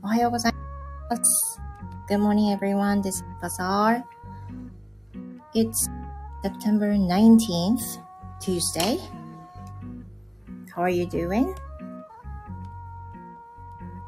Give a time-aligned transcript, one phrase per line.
[0.00, 0.52] おはようござい
[1.10, 1.60] ます。
[2.08, 4.04] Good morning everyone, this is Bazaar.
[5.54, 5.90] It's
[6.42, 8.00] September 19th,
[8.40, 9.00] Tuesday.
[10.74, 11.52] How are you doing?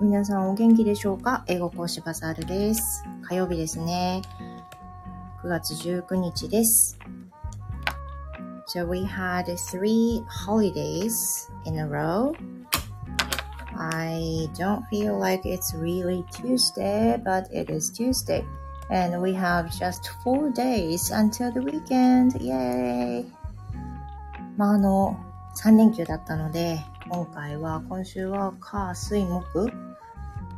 [0.00, 3.04] 皆さんお元気でしょうか英語講師バザールです。
[3.22, 4.22] 火曜日ですね。
[5.42, 6.96] 9月19日です。
[8.68, 11.10] So we had three holidays
[11.66, 12.32] in a row.
[13.92, 18.46] I don't feel like it's really Tuesday, but it is Tuesday.
[18.88, 22.40] And we have just four days until the weekend.
[22.40, 23.26] Yay!
[24.56, 25.16] まあ、あの、
[25.56, 29.72] 3連休だったので、今回は、今週は、火、水、木、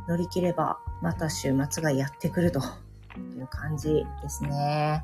[0.07, 5.03] 乗り切れば、また週末がやってくるという感じですね。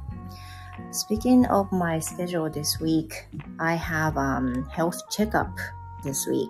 [0.92, 3.10] Speaking of my schedule this week,
[3.58, 5.50] I have um health checkup
[6.04, 6.50] this week.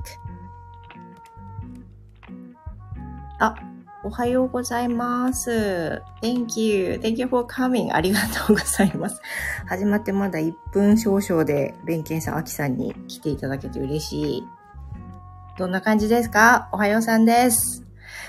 [3.40, 3.56] あ、
[4.04, 6.02] おはようございます。
[6.22, 7.00] Thank you.
[7.02, 7.94] Thank you for coming.
[7.94, 9.22] ありがとうございます。
[9.66, 14.44] 始まってまだ1分少々で、弁慶さん、あきさんに来ていただけて嬉しい。
[15.58, 16.68] どんな感じですか？
[16.74, 17.86] おはようさんです。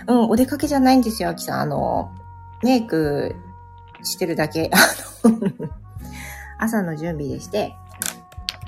[0.06, 1.60] うん、お出かけじゃないんですよ、あきさん。
[1.60, 2.12] あの、
[2.62, 3.34] メイク
[4.04, 4.70] してるだけ。
[4.72, 5.38] あの
[6.58, 7.74] 朝の準備でして、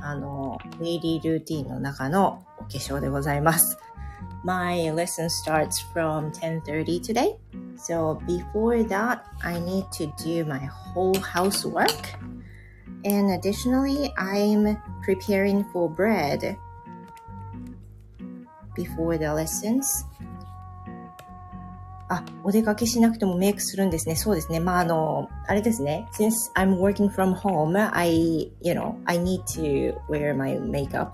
[0.00, 3.78] あの、デイリールーティンの中のお化粧でございます。
[4.43, 7.37] My lesson starts from 10:30 today.
[7.75, 12.15] So before that, I need to do my whole housework.
[13.05, 16.57] And additionally, I'm preparing for bread
[18.75, 20.05] before the lessons.
[22.09, 24.15] あ、お出かけしなくてもメイクするんですね。
[24.15, 24.59] そうですね。
[24.59, 26.07] まあ、あの、あれですね。
[26.13, 31.11] Since I'm working from home, I, you know, I need to wear my makeup.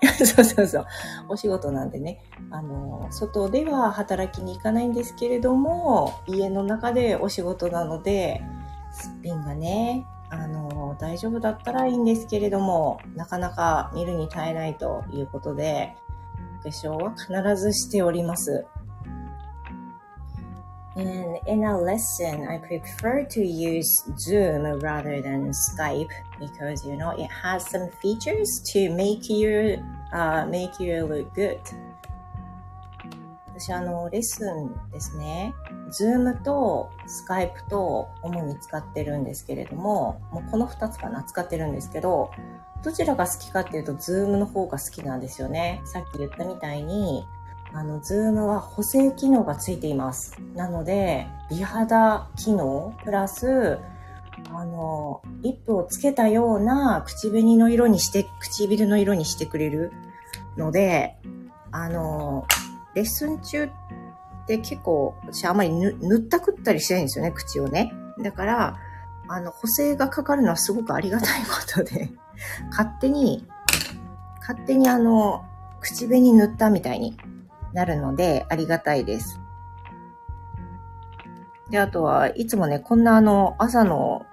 [0.24, 0.86] そうそうそう。
[1.28, 2.22] お仕事なんでね。
[2.50, 8.42] あの、外では働きに行かないんですけれども、家の中でお仕事なので、
[8.92, 15.96] すっぴんがね、あの、大丈夫だったらいいんですけれども、なかなか見るに耐えないということで、
[16.62, 18.66] 化粧は必ずしております。
[21.00, 27.30] And in a lesson, I prefer to use Zoom rather than Skype because you know it
[27.30, 31.60] has some features to make you uh, make you look good.
[33.46, 35.54] 私あのレッスンですね。
[35.90, 36.90] Zoom と
[37.26, 42.30] Skype と主に使ってるんですけれども、もうこの2つかな使ってるんですけど、
[42.82, 45.80] どちらが好きかっていうと Zoom の方が好きなんですよね。
[45.84, 47.26] さっき言ったみたいに
[47.72, 50.36] あの、ズームは補正機能がついています。
[50.54, 53.78] なので、美肌機能プラス、
[54.52, 59.92] あの、リップをつけたような口紅の色にして、唇の色にしてくれる
[60.56, 61.16] ので、
[61.70, 62.46] あの、
[62.94, 63.70] レッスン中っ
[64.46, 67.92] て結構、私あまり塗ったくったりしないんですよね、口をね。
[68.22, 68.76] だから、
[69.28, 72.10] あの、補正がかかるのはすごくありがたいことで、
[72.70, 73.46] 勝手に、
[74.40, 75.44] 勝手にあの、
[75.80, 77.16] 口紅塗ったみたいに
[77.72, 79.40] なるので、ありがたいです。
[81.70, 84.26] で、あとは、いつもね、こんなあの、朝の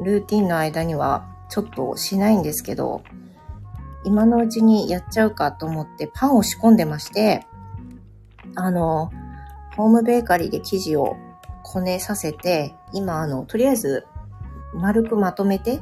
[0.00, 3.02] ルーティンの間には、ちょっとしないんですけど、
[4.04, 7.46] 今のうちにやっちゃうかと思ってパンを仕込んでまして、
[8.54, 9.10] あの、
[9.76, 11.16] ホームベーカリーで生地を
[11.62, 14.06] こねさせて、今あの、とりあえず
[14.74, 15.80] 丸くまとめて、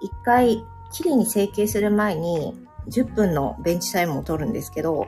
[0.00, 2.54] 一回きれいに成形する前に
[2.88, 5.06] 10分のベンチタイムを取るんですけど、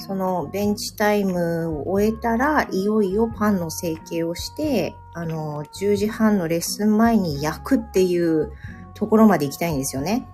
[0.00, 8.52] そのベンチタイムを終えたら、いよいよパンの成形をして、あの、10時半のレッスン前に焼くっていう
[8.94, 10.26] ところまで行きたいんですよね。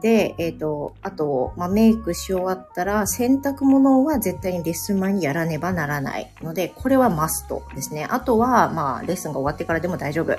[0.00, 8.06] で、えっ、ー、と、あと、まあ、メイクし終わったら、洗濯物は絶対にレッスン前にやらねばならないので、これはマストですね。
[8.08, 10.36] あとは、まあ、レッスンが終わってからでも大丈夫。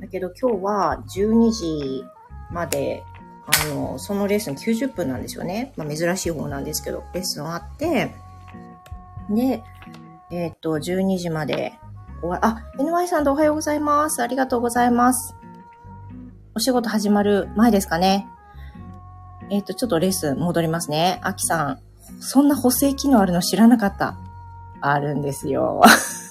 [0.00, 2.04] だけど今日は12時
[2.50, 3.02] まで
[3.46, 5.72] あの、そのレッスン90分なんですよね。
[5.76, 8.14] まあ、珍しい方なんですけど、レッスンあって、
[9.30, 9.62] で、
[10.30, 11.74] えー、っと、12時まで
[12.20, 14.22] 終わ、あ、NY さんとおはようございます。
[14.22, 15.34] ありがとうございます。
[16.54, 18.26] お仕事始まる前ですかね。
[19.50, 21.20] えー、っと、ちょっとレッスン戻りますね。
[21.22, 21.78] あきさん、
[22.20, 24.16] そんな補正機能あるの知らなかった。
[24.80, 25.82] あるんですよ。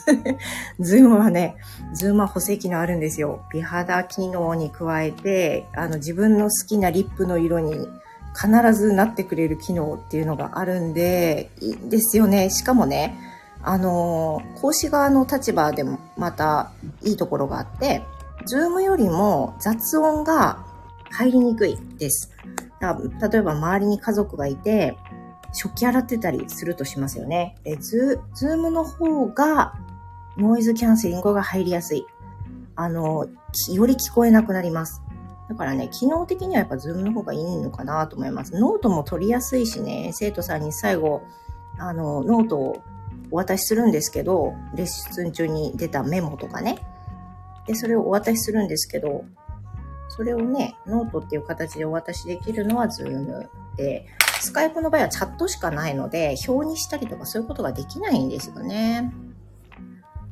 [0.80, 1.56] ズームはね、
[1.94, 3.42] ズームは補正機能あるんですよ。
[3.52, 7.88] 美肌機能に加えて、あの自分の好きなリップの色に
[8.36, 12.50] 必ずなってくれる機能っていうのがあるんで、いいんですよね。
[12.50, 13.18] しかもね、
[13.64, 16.72] あの、講師側の立場でもまた
[17.02, 18.04] いいところがあって、
[18.46, 20.60] ズームよりも雑音が
[21.10, 22.32] 入りにくいです。
[22.80, 24.98] 例えば周りに家族がいて、
[25.54, 27.56] 食器洗ってたりするとしますよね。
[27.80, 29.74] ズームの方が
[30.38, 32.06] ノイズキャンセリングが入りやすい。
[32.76, 33.28] あの、
[33.74, 35.02] より聞こえなくなります。
[35.48, 38.54] だからね、機能的にはやっぱズームの方がいいのかなと思います。
[38.60, 41.22] ノートも取りやすいしね、生徒さんに最後、
[41.78, 42.82] あの、ノートを
[43.32, 46.80] お渡しするんですけど、レッスン中に出たメモとかね。
[47.68, 49.24] で、それをお渡しするんですけど、
[50.10, 54.06] それをね、ノートっていう形でお渡しできるのはズームで、
[54.40, 59.14] スカイプの場合はチャットしかないので、表にしたりとかそういうことができないんですよね。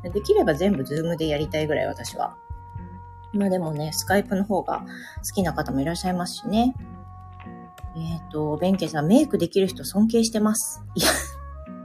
[0.10, 2.36] できれば全部ズームでやりたいぐらい私は。
[3.34, 4.86] まあでもね、スカイプの方が
[5.28, 6.76] 好きな方もいらっしゃいますしね。
[7.96, 10.84] えっ、ー、と、弁慶さん、メイクできる人尊敬してます。
[10.96, 11.08] いや、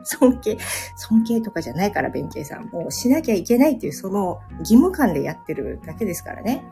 [0.04, 0.58] 尊敬、
[0.96, 2.66] 尊敬とかじゃないから、弁慶さん。
[2.66, 6.64] もうしなきゃいけないっていうその義務感でやってるだけですからね。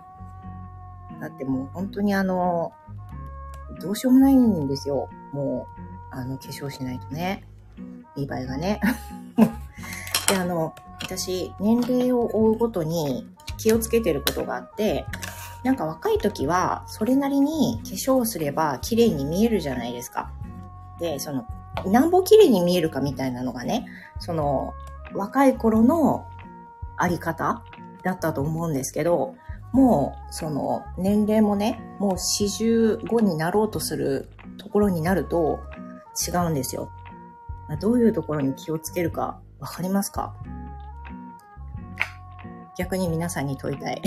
[1.20, 2.72] だってもう本当にあの、
[3.80, 5.08] どうしようもないんですよ。
[5.32, 5.66] も
[6.12, 7.44] う、あの、化粧しないとね。
[8.16, 8.80] いい場合がね。
[10.28, 13.26] で、あの、私、年齢を追うごとに
[13.58, 15.06] 気をつけてることがあって、
[15.62, 20.30] なんか若い時は、それなりに化粧をすれば綺麗に見えるじゃないですか。
[21.00, 21.46] で、その、
[21.84, 23.86] なんぼ綺麗に見えるかみたいなのがね、
[24.18, 24.74] その、
[25.14, 26.26] 若い頃の
[26.96, 27.62] あり方
[28.02, 29.34] だったと思うんですけど、
[29.72, 35.58] もう、その、年齢もね、もう45になろうとするところになると
[36.26, 36.90] 違うんですよ。
[37.80, 40.34] どういうところに気をつけるかわかりますか？
[42.76, 44.02] 逆に皆さんに問いたい。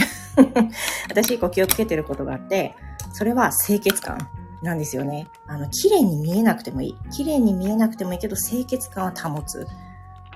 [1.10, 2.75] 私一個気をつけてることがあって、
[3.13, 4.30] それは清潔感
[4.62, 5.28] なんですよね。
[5.48, 6.98] あの、綺麗に見えなくてもいい。
[7.12, 9.66] 綺麗に見えなくてもいいけど、清潔感は保つ。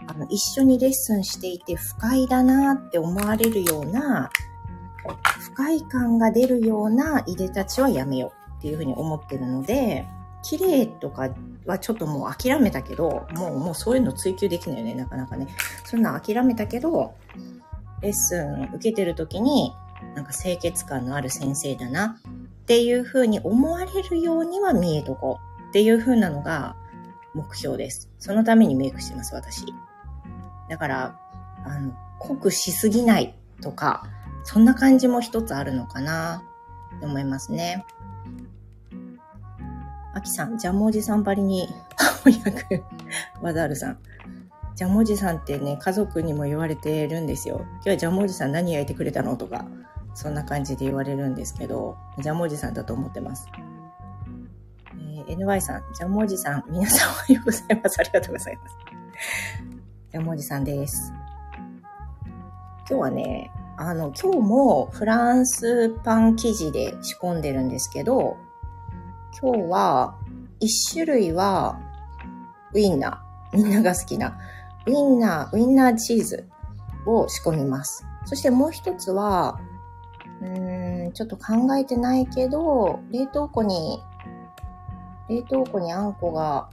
[0.07, 4.29] あの、一緒にレッスンしていて不快だなって思われるような、
[5.39, 10.07] 不快感が出るようないでたちはやめようっていうふうに思ってるので、
[10.43, 11.29] 綺麗とか
[11.65, 15.47] はちょっともう諦めたけど、もう、もうそういうの追求できないよね、なかなかね。
[15.85, 17.15] そんな諦めたけど、
[18.01, 19.73] レッスン受けてる時に、
[20.15, 22.17] なんか清潔感のある先生だな
[22.63, 26.75] っていう風に思われるようには見えとこうっていう風なのが
[27.33, 28.09] 目標です。
[28.19, 29.65] そのためにメイクしてます、私。
[30.69, 31.19] だから、
[31.65, 34.03] あの、濃くしすぎないとか、
[34.43, 36.43] そんな感じも一つあるのかな
[36.97, 37.85] って思いますね。
[40.13, 41.67] あきさん、ジャムおじさんばりに、
[42.23, 42.83] 翻訳、
[43.41, 43.97] わざるさん。
[44.75, 47.61] ジャムおじさんってね、家族にも言われてるんですよ。
[47.61, 49.35] 今日はジャムおじさん何焼いてくれたの？
[49.35, 49.65] とか、
[50.13, 53.47] そんな感じで言われるんですけど、ジャムおじさんだと思ってます。
[55.27, 57.99] えー、NY さん、ジャムおじさん、皆さんおはようございます。
[57.99, 58.77] ありがとうございます。
[60.11, 61.11] ジャムおじさんです。
[62.87, 68.37] 今日はね、あの、今日もフランスパン生地で仕込んでるんですけど、
[69.41, 70.15] 今日は、
[70.59, 71.79] 一種類は、
[72.73, 73.57] ウインナー。
[73.57, 74.35] みんなが好きな
[74.87, 76.47] ウインナー、ウインナーチーズ
[77.05, 78.05] を仕込みます。
[78.25, 79.59] そしてもう一つは、
[80.41, 84.01] うーん、ちょっと考えてないけど、冷凍庫に、
[85.29, 86.69] 冷凍庫にあんこが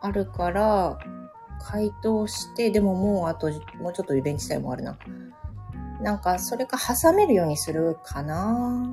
[0.00, 0.98] あるから、
[1.60, 3.50] 解凍して、でももうあと、
[3.80, 4.98] もうちょっとリベンチタイムあるな。
[6.02, 8.92] なんか、それか挟めるようにするかな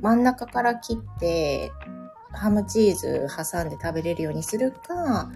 [0.00, 1.70] 真ん中から切って、
[2.32, 5.30] ハムチーズ挟んで食べれるようにするか、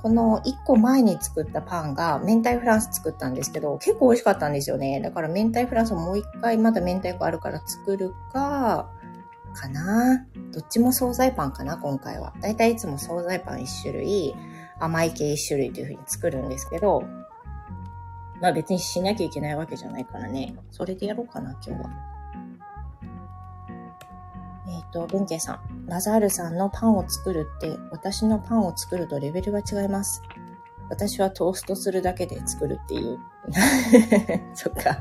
[0.00, 5.00] この1個前に作ったパンが明太フランス作ったんですけど、結構美味しかったんですよね。
[5.00, 8.88] だから明太フランスをもう一回まだ明太子あるから作るか、
[9.54, 10.24] かな。
[10.52, 12.32] どっちも惣菜パンかな、今回は。
[12.40, 14.36] だいたいいつも惣菜パン1種類、
[14.78, 17.02] 甘い系1種類という風に作るんですけど、
[18.40, 20.54] まあ別にしなきゃいけないわけじゃないからね。
[20.70, 21.90] それでやろうかな、今日は。
[24.68, 25.86] えっ、ー、と、文慶さん。
[25.86, 30.22] ラザールさんのパンを作るって、私のパンを作るとレベルが違います。
[30.90, 33.18] 私はトーストするだけで作るっていう。
[34.54, 34.98] そっか。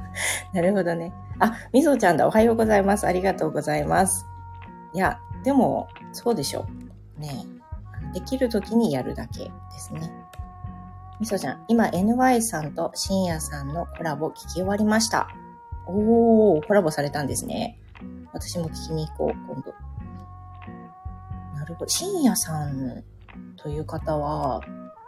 [0.53, 1.13] なるほどね。
[1.39, 2.27] あ、みぞちゃんだ。
[2.27, 3.05] おはようございます。
[3.05, 4.25] ありがとうございます。
[4.93, 6.65] いや、でも、そうでしょ
[7.17, 7.21] う。
[7.21, 7.45] ね
[8.13, 10.11] できる時にやるだけですね。
[11.19, 15.29] みそちゃん、今 NY さんと深夜さんのコラボ聞き終わりました。
[15.87, 17.79] おー、コラボされたんですね。
[18.39, 19.73] 私も聞きに行こう、今度。
[21.55, 21.89] なるほど。
[21.89, 23.03] 深夜さん
[23.57, 24.61] という方は、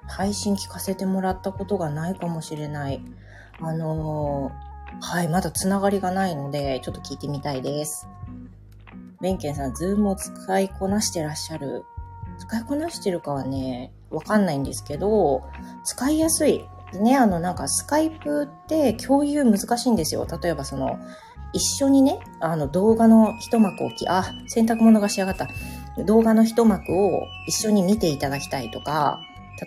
[0.08, 3.02] 配信聞かせてもらったことがないかもしれない。
[3.62, 8.08] あのー、はい、まだつながりがないので、ちょっと聞いてみたいです。
[9.22, 11.84] ベンケンさん、ズームを使いこなしてらっしゃる。
[12.40, 15.44] 使いこなしてるかはね、わかんないんですけど、
[15.84, 16.66] 使いやすい。
[16.94, 20.26] ね、あの、なんかスカイプって共有難しいんですよ。
[20.42, 20.98] 例えばその、
[21.53, 25.48] 一緒にね、あの動画の一幕置き、あ、洗濯物が仕上がった。
[26.06, 29.20] 動画の一幕を一緒に見ていただきたいとか、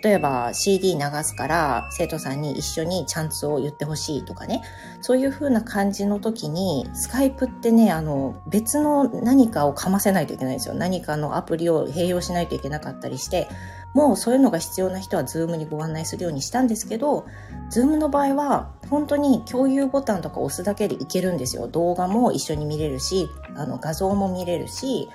[0.03, 4.63] 例えば CD 流すから生徒さんに一緒にチャンツを言ってほしいとかね。
[5.03, 10.75] そういう風な感じの時に、スカイプってね、あの、別の何かをかませないといけないんですよ。
[10.75, 13.49] 何かのアプリを併用しないといけなかったりして、
[13.95, 17.27] もうそういうのが必要な人は Zoom にご案内するようにしたんですけど、
[17.71, 21.69] Zoom の場合は本当に共有ボタンとか押すだけでいけるんですよ。
[21.69, 25.09] 動画も一緒に見れるし、あの画像も見れるし、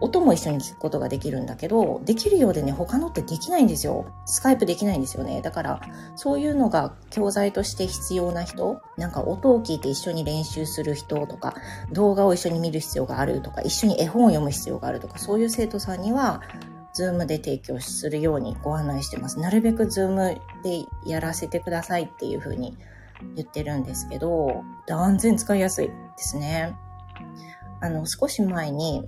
[0.00, 4.06] 音も一緒に聞くことができるんだけど、できるようでね、他のってできないんですよ。
[4.24, 5.42] スカイプできないんですよね。
[5.42, 5.80] だから、
[6.16, 11.54] そういうのが教材として必要な人、なんか音を聞いて一緒に練習する人とか、
[11.92, 16.40] 動画を一緒に見る必要があるとか、一緒に絵本を読む必要があるとか、そういう生徒さんには、
[17.00, 19.40] ズームで提供するようにご案内してます。
[19.40, 22.76] なるべくズームでやらせてくださいっていうふうに
[23.34, 26.76] 言ってるんですけど、断然使いやすいですね。
[27.80, 29.02] あの、少し前に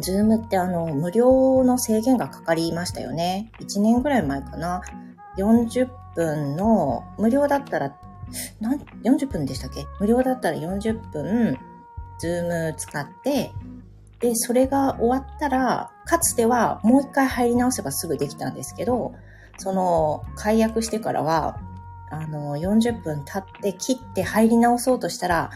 [0.00, 3.52] ズームってあの、無料の制限がかかりましたよね。
[3.60, 4.80] 1年ぐらい前かな。
[5.36, 7.94] 40分の、無料だったら、
[8.60, 9.84] なん、40分でしたっけ？
[10.00, 11.58] 無料だったら40分、
[12.18, 13.52] ズーム使って、
[14.20, 19.14] で、それが終わったら、かつてはもう一回入り直せばすぐできたんですけど、
[19.58, 21.60] その、解約してからは、
[22.10, 25.50] あの、40分経って切って入り直そうとしたら、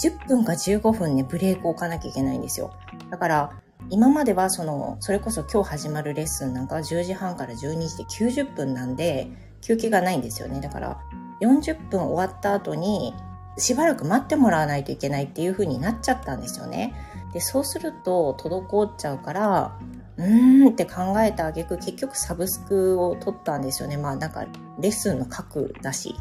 [0.00, 2.72] 10分か15分ね、ブレークを置かなきゃいけないんですよ。
[3.10, 3.52] だから、
[3.90, 9.30] 今まではその、それこそ今日始まるレッスンなんかは10時半から12時で90分なんで、
[9.60, 10.60] 休憩がないんですよね。
[10.60, 11.00] だから、
[11.40, 13.14] 40分終わった後に、
[13.58, 16.94] しばらく待ってもらわないといけないっていう風になっちゃったんですよね。
[17.32, 19.78] で、そうすると、滞っちゃうから、
[20.16, 23.96] うーんって考えた挙句、結局サブスクを取ったんですよね。
[23.96, 24.44] まあなんか、
[24.78, 26.14] レッスンの核だし、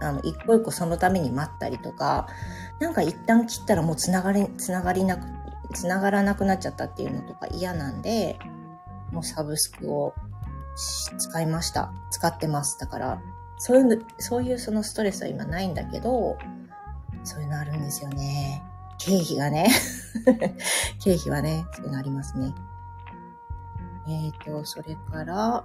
[0.00, 2.26] あの、一個一個そのために待ったりとか、
[2.80, 5.26] なんか一旦切ったらもう繋がり、繋がりなく
[5.74, 8.38] 繋がらなくなっちゃったっていうのとか嫌なんで、
[9.12, 10.14] もうサブスクを
[11.18, 11.92] 使いました。
[12.10, 12.78] 使ってます。
[12.80, 13.20] だから、
[13.58, 16.36] そういう、そういうそのストレスは今ないんだけど、
[17.24, 18.62] そういうのあるんですよね。
[18.98, 19.68] 経費がね。
[21.00, 22.54] 経費はね、そういうのありますね。
[24.06, 25.64] えっ、ー、と、それから、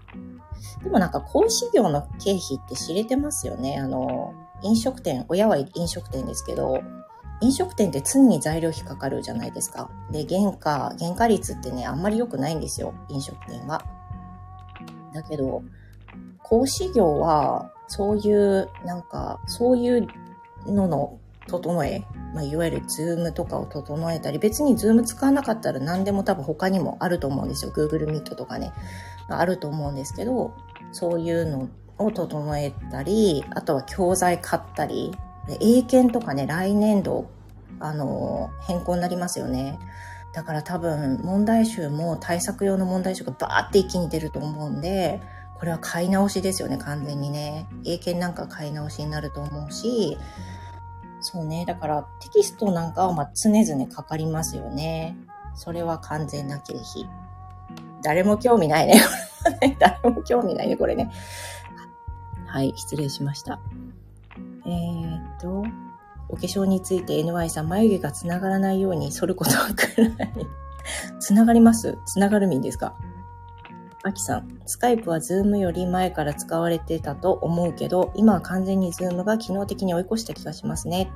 [0.83, 3.77] でもなんか講師業の経費って知れてますよね。
[3.79, 6.81] あの、飲食店、親は飲食店ですけど、
[7.41, 9.89] 飲食店って常に材料費かかるじゃないですか。
[10.11, 12.93] で、原価、原価率ってね、あんまり良くないんですよ。
[13.09, 13.83] 飲食店は。
[15.13, 15.63] だけど、
[16.43, 20.07] 講師業は、そういう、なんか、そういう
[20.65, 27.71] のの整え、まあ、いわゆるズームとかを整えたり、別にズーム使わなかったら何でも多分他にもあると思うんですよ。
[27.71, 28.71] Google Meet とかね。
[29.27, 30.53] あると思うんですけど、
[30.91, 35.11] そういうのを整えたり、あとは教材買ったり、
[35.59, 37.29] 英検とかね、来年度、
[37.79, 39.79] あの、変更になりますよね。
[40.33, 45.21] だから多分、問題集も対策用の問題集がバーって一気に出ると思うんで、
[45.59, 47.67] これは買い直しですよね、完全にね。
[47.85, 50.17] 英検なんか買い直しになると思うし、
[51.31, 55.15] そうね、だからテキストなんかはま常々かかりますよね。
[55.53, 57.07] それは完全な経費。
[58.01, 58.99] 誰も興味ないね。
[59.77, 61.11] 誰も興味ないね、これね。
[62.47, 63.59] はい、失礼しました。
[64.65, 65.63] えー、っと、
[66.29, 70.31] お化粧について NY さん、眉毛が繋がらないように剃ることはくらい。
[71.19, 71.99] 繋がります？
[72.07, 72.95] 繋がるんですか？
[74.03, 81.11] アキさん、スカイプはズームより前から使われてたと思うけど、今は完全にズームが機能的に追い越した気がしますね。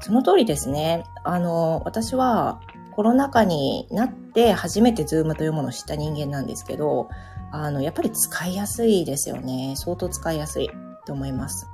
[0.00, 1.04] その通りですね。
[1.24, 2.60] あの、私は
[2.94, 7.08] コロナ禍になって初めてズームというものを知った人間なんですけど、
[7.52, 9.74] あの、やっぱり使いやすいですよね。
[9.76, 10.68] 相当使いやすい
[11.06, 11.70] と思います。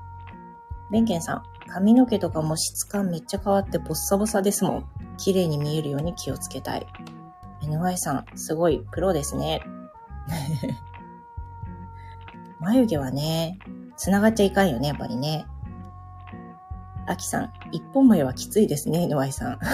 [0.92, 4.84] ベンケンさん、髪の毛とかも質感めっちゃ変わってボッサボサですもん。
[5.16, 6.86] 綺麗に見えるように気をつけたい。
[7.62, 9.62] NY さん、すごいプロですね。
[12.60, 13.58] 眉毛はね、
[13.96, 15.46] 繋がっちゃいかんよね、やっぱりね。
[17.06, 19.58] アキさん、一本眉はきついですね、NY さん。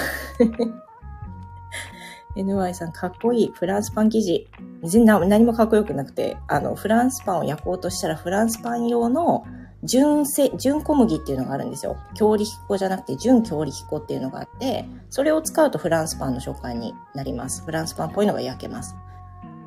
[2.37, 3.53] NY さん、かっこいい。
[3.53, 4.49] フランスパン生地。
[4.83, 9.45] 全然何もかっこよくなくて、あの、フランスパンを焼こうとしたら、フランスパン用の
[9.85, 11.97] 純せ、純小麦っていうのがあるんですよ。
[12.15, 17.65] 強力粉じゃなくて純強力粉っていうのがあって、それを使うとフランスパンの食感になります。
[17.65, 18.97] フランスパンっぽいのが焼けます。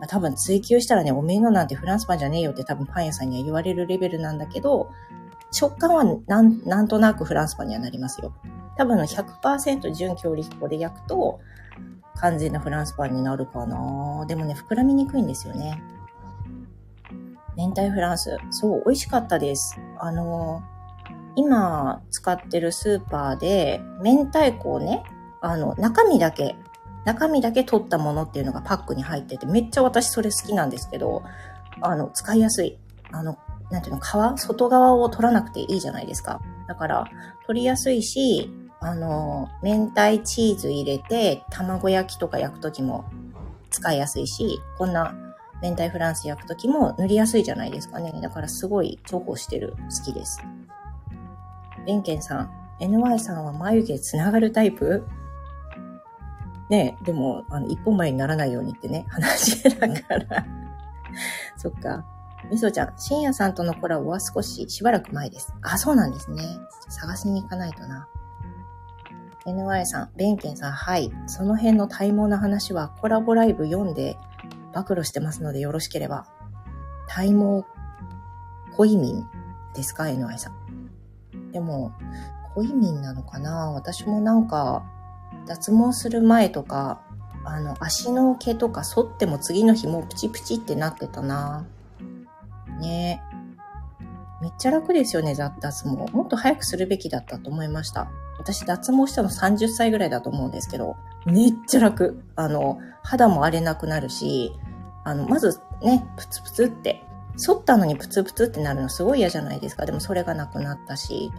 [0.01, 4.89] まあ、多分追求したらね、おめえのなんてフランスパンじゃねえよって多分パン屋さんには言われるレベルなんだけど、
[5.51, 8.33] 食感はなん、なんとなくフランスパンにはなりますよ。
[8.77, 11.39] 多分100%純強力粉で焼くと、
[12.15, 15.83] 完全なフランスパンになるかなでもね、膨らみにくいんですよね。
[17.55, 18.37] 明太フランス。
[18.49, 19.79] そう、美味しかったです。
[19.99, 20.63] あの、
[21.35, 25.03] 今使ってるスーパーで、明太子をね、
[25.41, 26.55] あの、中身だけ
[27.05, 31.23] 中身だけ取ったものっていうのがパックに入ってて、めっちゃ私それ好きなんですけど、
[31.81, 32.77] あの、使いやすい。
[33.11, 33.37] あの、
[33.71, 36.41] なんていうの、皮外側を取らなくていいじゃないですか。
[36.67, 37.07] だから、
[37.47, 43.05] 取りやすいし、あの、明太チーズ入れて、卵焼きとか焼くときも
[43.69, 45.15] 使いやすいし、こんな
[45.61, 48.11] 明太フランス焼くときも塗りやすいじゃないですかね。
[48.21, 49.75] だからすごい重宝してる。
[49.77, 50.41] 好きです。
[51.85, 55.03] ベンケンさん、NY さんは眉毛つながるタイプ？
[56.71, 60.45] ねでも、あの、一本前にならないようにってね、 話だから
[61.57, 62.05] そっか。
[62.49, 65.53] みそちゃん、深夜さんとのコラボは少ししばらく前です。
[65.61, 66.43] あ、そうなんですね。
[66.89, 68.07] 探しに行かないとな。
[69.45, 71.11] NY さん、ベンケンさん、はい。
[71.27, 74.17] その辺の体毛な話はコラボライブ読んで
[74.73, 76.25] 暴露してますのでよろしければ。
[77.07, 77.65] 体毛、
[78.77, 79.25] 恋民
[79.75, 81.51] ですか ?NY さん。
[81.51, 81.91] でも、
[82.55, 83.71] 恋民なのかな？
[83.71, 84.83] 私もなんか、
[85.47, 87.01] 脱毛する前とか、
[87.43, 91.65] あの、足の毛とか剃っても次の日もプチプチってなってたな。
[92.79, 93.21] ね
[94.41, 96.11] めっちゃ楽ですよね、脱毛。
[96.11, 98.09] もっと早くするべきだったと思いました。
[98.39, 100.95] 私脱毛したの30歳ぐらいだと思うんですけど、
[101.25, 102.23] めっちゃ楽。
[102.35, 104.51] あの、肌も荒れなくなるし、
[105.03, 107.03] あの、まずね、プツプツって、
[107.37, 109.85] 剃ったのにプツプツってなるのすごい嫌じゃないですか。
[109.85, 111.31] でもそれがなくなったし、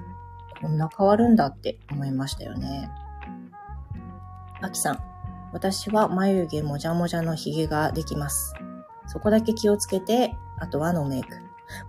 [0.61, 2.88] こんな変わるんだって思いましたよね。
[4.62, 4.99] あきさん、
[5.52, 8.54] 私は眉毛もじゃもじゃの髭ができます。
[9.07, 11.37] そこだけ気をつけて、あとはのメイク。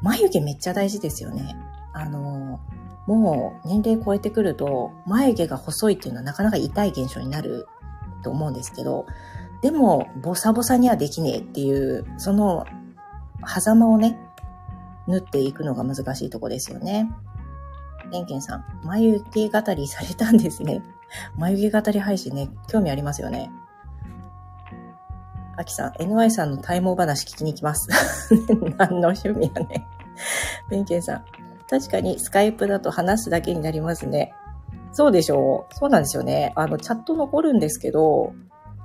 [0.01, 1.55] 眉毛めっちゃ大事ですよね。
[1.93, 2.59] あの、
[3.05, 7.67] もう年齢超えてくると、眉毛が細いっていうのはなかなか痛い現象になる
[8.23, 9.05] と思うんですけど、
[9.61, 12.65] でも、ボサボサにはできねえっていう、その、
[13.45, 14.17] 狭間をね、
[15.07, 17.09] 縫っていくのが難しいとこですよね。
[18.11, 20.81] ケンケンさん、眉毛語りされたんですね。
[21.37, 23.51] 眉毛語り配信ね、興味ありますよね。
[25.55, 27.87] アキさん、NY さんの体毛話聞きに行きます。
[28.77, 29.87] 何の趣味やね。
[30.69, 31.25] ベンケンさん、
[31.69, 34.33] 確かにスカイプだと話すだけになりますね。
[34.91, 35.75] そうでしょう。
[35.75, 36.53] そうなんですよね。
[36.55, 38.33] あの、チャット残るんですけど、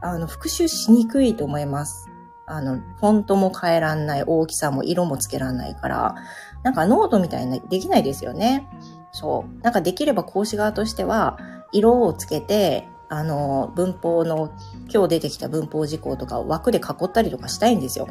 [0.01, 2.09] あの、復習しにくいと思います。
[2.47, 6.15] あの、フォントも変えらんない、大きさも色もつけらんないから、
[6.63, 8.67] なんかノートみたいな、できないですよね。
[9.13, 9.63] そう。
[9.63, 11.39] なんかできれば講師側としては、
[11.73, 14.53] 色をつけて、あの、文法の、
[14.93, 18.07] 今日出てきた文法事項とかを枠で囲ったりとかしたいんですよ。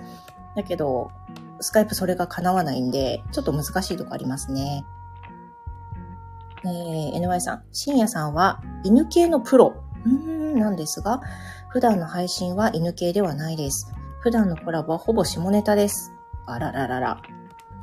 [0.55, 1.11] だけど、
[1.59, 4.85] スカイプそれが叶わないんで、ちょっと難しいとこありますね。
[6.65, 10.11] えー、NY さん、深夜さんは犬系のプロ、うー
[10.55, 11.21] ん、なんですが、
[11.69, 13.93] 普段の配信は犬系ではないです。
[14.21, 16.13] 普段のコラボはほぼ下ネタです。
[16.45, 17.21] あらららら。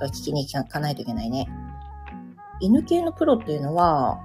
[0.01, 1.47] 聞きに行かないといけないね。
[2.61, 4.21] 犬系のプロっていうのは、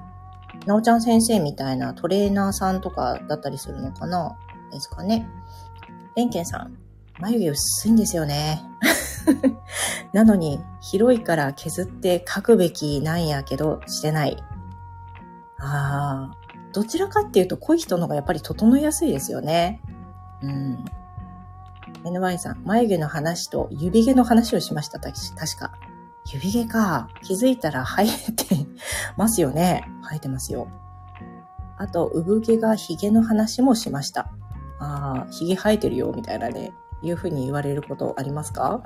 [0.65, 4.37] なおちゃん先生みたいなトレーナーさんとかだったりするのかな？
[4.71, 5.27] ですかね。
[6.15, 6.77] レンケンさん、
[7.19, 8.61] 眉毛薄いんですよね。
[10.13, 14.37] なのに、広いから削って描くべきなんやけど、してない。
[15.59, 16.37] ああ、
[16.73, 19.81] どちらかっていうと濃い人の方がやっぱり整いやすいですよね。
[20.41, 20.85] うん。
[22.03, 25.13] NY さん、眉毛の話と指毛の話をしました、確
[25.57, 25.73] か。
[26.31, 27.09] 指毛か。
[27.23, 28.45] 気づいたら生えて
[29.17, 29.83] ますよね。
[30.03, 30.67] 生えてますよ。
[31.77, 34.31] あと、産毛が髭の話もしました。
[34.79, 38.83] ああ、髭生えてるよ、みたいなね、いうふうに言われることありますか？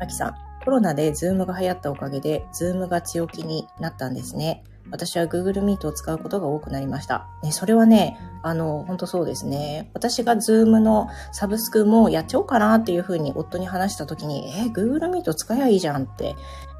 [0.00, 4.64] あきさん、コロナでズームが流行ったおかげで、ズームが強気になったんですね。
[4.92, 7.26] 私は Google Meet を使うことが多くなりました。
[7.42, 9.90] ね、それはね、あの、本当そうですね。
[9.94, 16.36] 私が Zoom のサブスクもやっちゃおうかなっていうふうに夫に話した時に、え、Google Meet 使えばいいじゃんって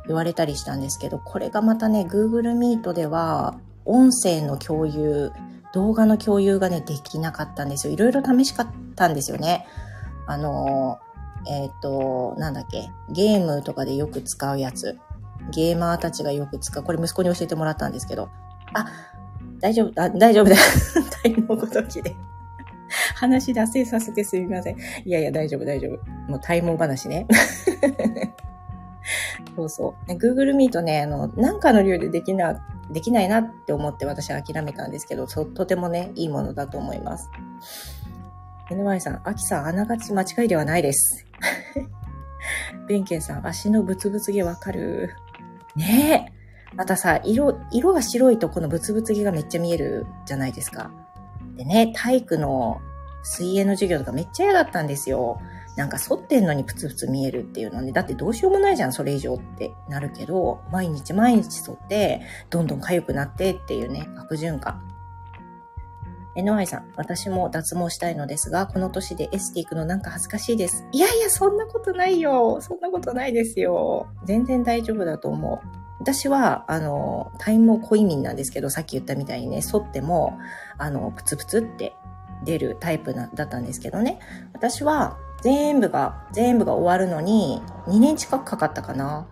[0.07, 5.33] 言われたりしたんですけど、これがまたね、Google Meet では音声の共有、
[5.73, 7.95] 動画の共有がね、できなかったんですよ。
[7.95, 9.67] いろいろ試しかったんですよね。
[10.27, 10.99] あの、
[11.49, 14.99] えっ、ー、と、なんだっけ、ゲームとかでよく使うやつ。
[15.53, 16.83] ゲーマーたちがよく使う。
[16.83, 18.29] これ息子に教えてもらったんですけど。
[18.75, 18.87] あ、
[19.61, 20.57] 大丈夫、あ大丈夫だ。
[21.23, 22.17] 大毛ごときで。
[23.15, 24.77] 話脱線させてすみません。
[25.05, 26.31] いやいや、大丈夫、大丈夫。
[26.31, 27.27] もう体毛話ね。
[29.57, 30.13] そうそう。
[30.13, 32.61] Google Meet ね、あの、なんかの理由でできな、
[32.91, 37.31] できないなって思って私は諦めたんですけど、と、とてもね、いいものだと思います。
[38.71, 41.27] NY さん、アキさん、あながち間違いではないです。
[42.89, 45.17] ベンケンさん、足のブツブツ毛わかる。
[45.77, 46.43] ねえ。
[46.75, 50.91] またさ、色、色が白いとこのブツブツ毛がめっちゃ見えるじゃないですか。
[51.57, 52.81] でね、体育の
[53.23, 55.41] 水泳の授業とかめっちゃ嫌だったんですよ。
[55.77, 57.93] なんか反ってんのにプツプツ見えるっていうのね。
[57.93, 64.92] だってどうしようもないじゃん、それ以上ってなるけど、毎日毎日反って、どんどん痒くなってっていうね、悪循環。
[66.37, 70.87] NY さん、私も脱毛したいのですが、この年でエステ行くのなんか恥ずかしいです。
[70.93, 72.61] いやいや、そんなことないよ。
[72.61, 74.07] そんなことないですよ。
[74.25, 75.83] 全然大丈夫だと思う。
[76.01, 80.39] 私は、あの、体毛濃い民なんですけど、さっき言ったみたいにね、剃っても、
[80.79, 81.93] あの、プツプツって
[82.45, 84.19] 出るタイプだったんですけどね。
[84.55, 89.27] 私は、全部が、全部が終わるのに、2年近くかかったかな。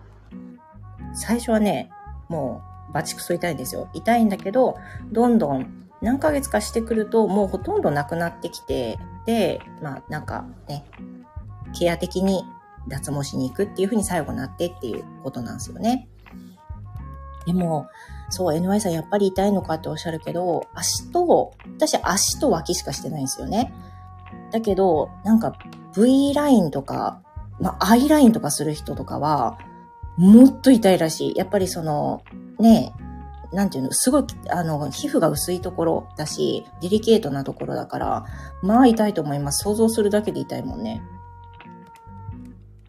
[1.13, 1.89] 最初はね、
[2.29, 3.89] もう、バチクソ痛いんですよ。
[3.93, 4.77] 痛いんだけど、
[5.11, 10.85] どんどん何ヶ月かしてくるともうほとんどなくなってきて、で、まあなんかね、
[11.77, 12.43] ケア的に
[12.87, 16.07] 脱毛しに行くっていうふうに最後なってっていうことなんですよね。
[17.45, 17.87] でも、
[18.29, 23.73] そう、NY さんやっぱり痛いのかっておっしゃるけど、足と、私足と脇しかしてないんですよね。
[24.51, 25.53] だけど、なんか
[25.95, 27.21] V ラインとか、
[27.59, 29.57] まあ、アイラインとかする人とかは、
[30.17, 31.35] もっと痛いらしい。
[31.35, 32.23] やっぱりその、
[32.59, 32.93] ね、
[33.53, 38.25] なんていうの、すごい、あの、皮膚が薄いところだし、デリケートなところだから、
[38.61, 39.63] まあ痛いと思います。
[39.63, 41.01] 想像するだけで痛いもんね。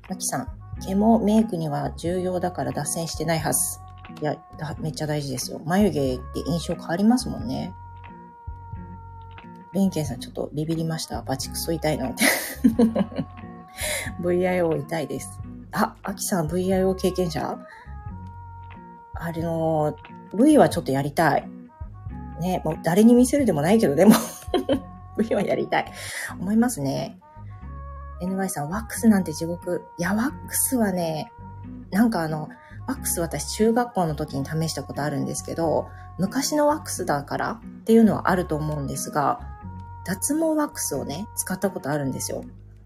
[0.09, 0.49] あきさん、
[0.85, 3.81] 毛もメイクには重要だから脱線してないはず。
[4.21, 4.37] いや、
[4.79, 5.61] めっちゃ大事ですよ。
[5.65, 7.75] 眉毛って印象変わりますもんね。
[9.73, 11.23] ベンケンさんちょっとビビりました。
[11.23, 12.25] バチクソ痛いのって。
[14.21, 15.41] VIO 痛いです。
[15.73, 17.59] あ、アキさん VIO 経験者？
[19.15, 19.97] あれの、
[20.35, 21.49] V はちょっとやりたい。
[22.41, 24.15] ね、もう誰に見せるでもないけど、でも
[25.19, 25.93] V はやりたい。
[26.41, 27.19] 思いますね。
[28.23, 29.83] NY さん、ワックスなんて地獄。
[29.99, 31.31] いや、ワックスはね、
[31.91, 32.49] なんかあの、
[32.87, 39.41] ワックス私中学校の時に試したことあるんですけど、昔のワックスだからっていうのはあると思うんですが、
[40.05, 42.45] 脱毛ワックスをね、使ったことあるんですよ。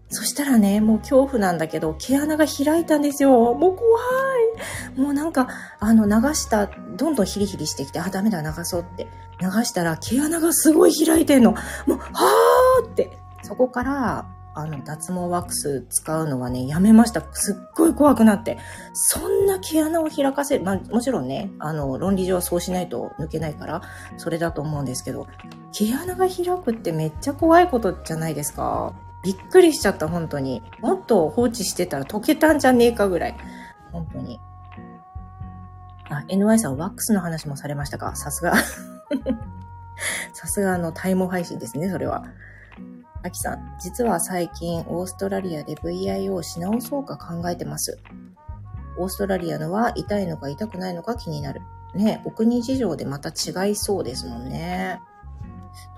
[0.09, 3.53] そしたらね、もう恐怖なんだけど、毛穴が開いたんですよ。
[3.53, 3.99] もう怖
[4.95, 4.99] い。
[4.99, 9.07] もうなんか、あの、流した、どんどんヒリヒリしてきて、あ、ダメだ、流そうって。
[9.41, 11.51] 流したら、毛穴がすごい開いてんの。
[11.85, 13.17] もう、はーって。
[13.43, 17.21] そこから、あの、脱毛ワックス使うのはね、やめました。
[17.33, 18.57] すっごい怖くなって。
[18.93, 23.81] そんな毛穴を開かせる、まあ、もちろんね、あの、論理上はそうしないと抜けないから、
[24.15, 25.27] それだと思うんですけど、
[25.73, 28.95] 毛穴が開くってめっちゃ怖いことじゃないですか。
[29.23, 30.63] びっくりしちゃった、本当に。
[30.79, 33.35] もっと放置してたら溶けたんじゃねえかぐらい。
[33.91, 34.39] 本当に。
[36.09, 38.15] あ、NY さん、ワックスの話もされましたか？
[38.15, 38.53] さすが。
[40.33, 42.23] さすがあの、体毛配信ですね、それは。
[43.23, 47.97] アキさん、実は最近オーストラリアで VIO をし直そうか考えてます。
[48.97, 51.61] オーストラリアのは痛いのか痛くないのか気になる。
[51.93, 55.01] ね、お国事情でまた違いそうですもんね。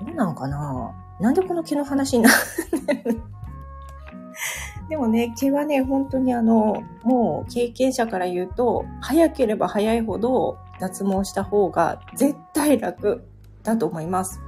[0.02, 0.94] どうなんかな？
[1.20, 3.22] なんでこの毛の話になる
[4.90, 13.24] でもね、毛はね、本当にあの、もう経験者から言うと、早ければ早いほど脱毛した方が絶対楽
[13.62, 14.42] だと思います。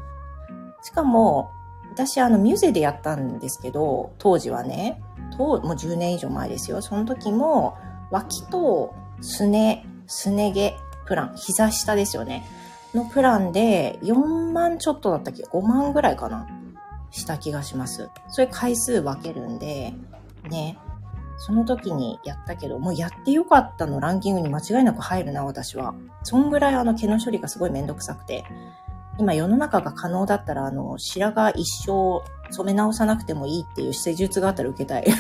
[0.81, 1.51] しかも、
[1.91, 5.01] 私あのミュゼでやったんですけど、当時はね、
[5.37, 6.81] もう10年以上前ですよ。
[6.81, 7.77] その時も、
[8.09, 12.45] 脇とすね、すね毛プラン、膝下ですよね。
[12.93, 16.47] のプランで4万ちょっとだったっけ ?5 万ぐらいかな
[17.11, 18.09] した気がします。
[18.29, 19.93] それ回数分けるんで、
[20.49, 20.77] ね。
[21.37, 25.95] その時にやったけど、もうやってよかったのランキングに間違いなく入るな、私は。
[26.23, 28.43] そんぐらいあの毛の処理がすごいめんどくさくて。
[29.17, 32.21] 今世の中が可能だったら、あの、白髪一生
[32.51, 35.05] 染め直さなくてもいいっていう施術があったら受けたい。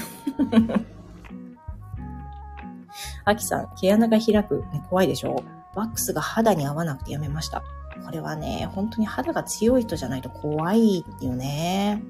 [3.25, 5.43] アキさん、毛穴が開く、ね、怖いでしょ
[5.75, 7.63] ワックスが肌に合わなくてやめました。
[8.05, 12.01] これはね、本当に肌が強い人じゃないと怖いよね。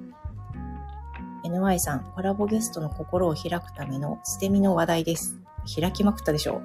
[1.44, 5.40] NY さん、コラボゲストの心を開くための捨て身の話題です。
[5.80, 6.62] 開きまくったでしょ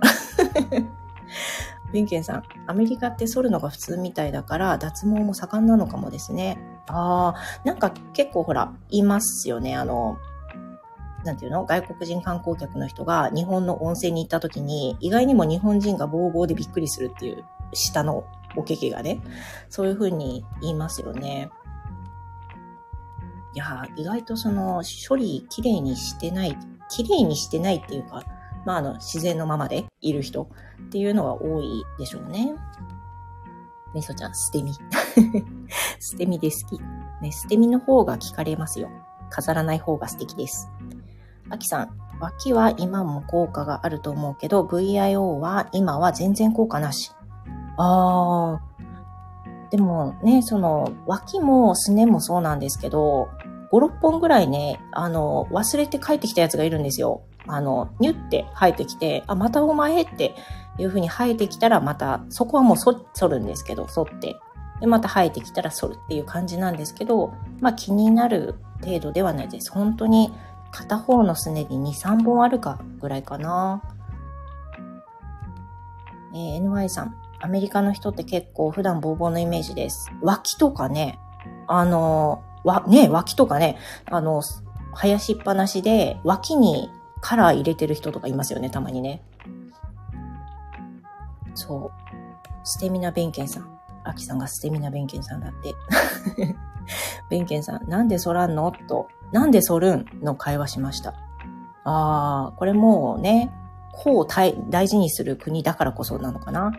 [1.93, 6.59] ビンケン さん、アメリカって剃るのが普通みたいだから脱毛も盛んなのかもですね。
[6.89, 9.77] ああ、なんか結構ほら、いますよね。
[9.77, 10.19] あの、
[11.25, 11.65] なんていうの？
[11.65, 19.21] 外国人観光客の人が日本の温泉に行った時に、意外にも日本人がボーボーでびっくりするっていう、下のおけけがね。
[19.69, 21.51] そういうふうに言いますよね。
[23.55, 26.57] いや意外とその処理きれいにしてない、
[26.91, 28.23] きれいにしてないっていうか、
[28.67, 30.51] まあ、あの、自然のままでいる人
[30.87, 32.55] っていうのは多いでしょうね。
[33.95, 34.73] みそちゃん、捨て身。
[36.01, 36.81] 捨て身で好き。
[37.23, 38.91] ね、捨て身の方が聞かれますよ。
[39.31, 40.69] 飾らない方が素敵です。
[41.49, 47.13] あきさん、脇は今も効果があると思うけど、VIO は今は全然効果なし。
[47.77, 49.71] あー。
[49.71, 53.29] でもね、その、脇もすねもそうなんですけど、
[53.73, 57.23] 5、6本ぐらいね、あの、忘れて帰ってきたやつがいるんですよ。
[57.49, 60.35] あの、ニュって生えてきて、あ、またお前って
[60.79, 64.37] いう風に生えてきたらまた、そこはもうそ、剃るんですけど、剃って。
[64.81, 69.73] で、また生えてきたら剃るっていう感じなんですけど、まあ気になる程度ではないです。
[69.73, 70.33] 本当に
[70.71, 73.83] 片方のすねに2、3本あるかぐらいかな。
[76.35, 77.17] えー、NY さん。
[77.47, 80.11] アメリカの人って結構普段ボーボーのイメージです。
[80.21, 81.17] 脇とかね、
[81.69, 83.79] あの、わ、ね、脇とかね、
[84.11, 84.43] あの、
[84.93, 89.23] 生やしっぱなしで脇にカラー入れてる人とかいますよね、たまにね。
[91.55, 91.91] そう。
[92.65, 93.79] ステミナ弁慶さん。
[94.03, 95.77] アキさんがステミナ弁慶さんだって。
[97.31, 98.73] 弁慶さん、なんで反らんの？
[98.89, 100.07] と、なんで反るん？
[100.21, 101.15] の会話しました。
[101.85, 103.53] あー、これもうね、
[103.93, 106.73] こう大事にする国だからこそなのかな。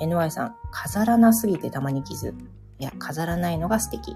[0.00, 2.34] NY さん、飾らなすぎてたまに傷。
[2.78, 4.14] いや、飾らないのが素敵。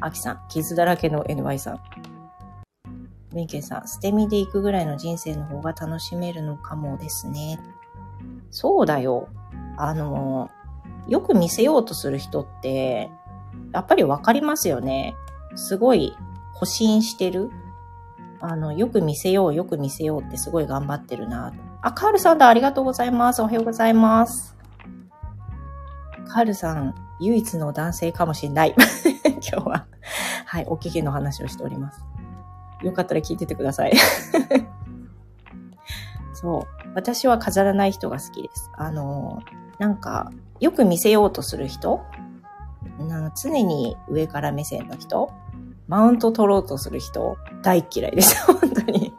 [0.00, 1.80] アキさん、傷だらけの NY さん。
[3.34, 7.58] ミンケンさん、捨て身で行くぐらいの人生の方が楽しめるのかもですね。
[8.50, 9.28] そうだよ。
[9.76, 10.50] あの、
[11.08, 13.10] よく見せようとする人って、
[13.72, 15.14] やっぱりわかりますよね。
[15.56, 16.16] すごい
[16.54, 17.50] 保身してる。
[18.40, 21.52] あの、よく見せよう、よく見せようってすごい頑張ってるな。
[21.82, 23.42] あ、カールさんだ、ありがとうございます。
[23.42, 24.54] おはようございます。
[26.28, 28.74] カールさん、唯一の男性かもしれない。
[29.24, 29.86] 今日は、
[30.46, 32.04] はい、おけけの話をしております。
[32.82, 33.92] よかったら聞いててください。
[36.34, 36.62] そう。
[36.94, 38.70] 私は飾らない人が好きです。
[38.76, 39.40] あの、
[39.78, 42.00] なんか、よく見せようとする人
[42.98, 45.30] な常に上から目線の人
[45.88, 48.36] マウント取ろうとする人大嫌いです。
[48.46, 49.12] 本当に。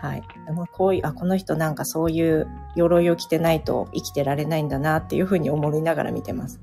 [0.00, 0.22] はい。
[0.50, 6.58] もこういう、あ、この人なんかそういう鎧を着てないと生きてられないんだなっていうふうに思いながら見てます。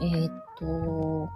[0.00, 1.28] えー、っと、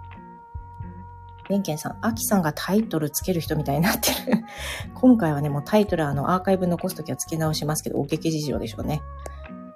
[1.49, 4.43] ベンさん、アキさんがタイトルつける人みたいになってる。
[4.95, 9.03] 今回はね、もうタイトルあのアーカイブ残すときは付け直しますけど、おけけ事情でしょうね。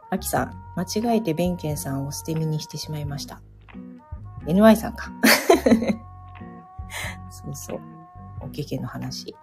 [0.10, 3.42] アキさん、間違えてベンケンさんを捨て身にしてしまいました。
[4.46, 5.12] NY さんか。
[7.30, 7.80] そうそう。
[8.42, 9.36] おけけの話。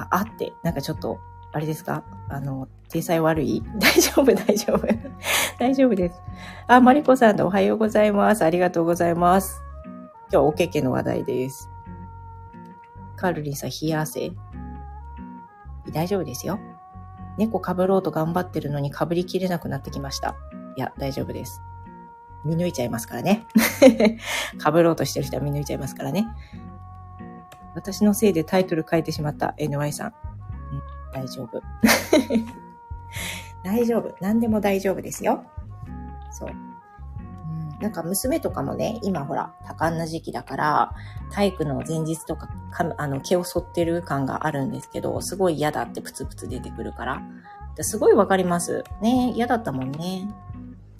[0.00, 1.18] あ、あって、なんかちょっと、
[1.52, 2.04] あれですか？
[2.28, 3.62] あの、体裁悪い？
[3.78, 4.86] 大丈夫、大丈夫？
[5.58, 6.22] 大丈夫です。
[6.68, 8.44] あ、マリコさんおはようございます。
[8.44, 9.60] ありがとうございます。
[10.32, 11.68] 今日おけけの話題です。
[13.16, 14.30] カルリンさん、冷や汗。
[15.92, 16.58] 大丈夫ですよ。
[17.36, 20.36] 猫かぶろうと頑張ってるのにかぶりきれなくなってきました。
[20.76, 21.60] いや、大丈夫です。
[22.44, 23.46] 見抜いちゃいますからね。
[24.58, 26.26] かぶろうとしてる人は見抜いちゃいますからね。
[27.74, 30.08] 私のせいでタイトル書いてしまった NY さん。
[30.08, 30.14] うん、
[31.12, 31.60] 大丈夫。
[33.62, 34.14] 大丈夫。
[34.20, 35.44] 何でも大丈夫ですよ。
[36.30, 36.50] そう。
[37.80, 40.92] なんか娘とかもね、今ほら、多感な時期だから、
[41.30, 47.22] 体育の前日とか、かあの、毛を剃ってる感があるんですけど、すごい嫌だってプツプツ出てくるから。
[47.82, 48.84] すごいわかります。
[49.00, 50.28] ね嫌だったもんね。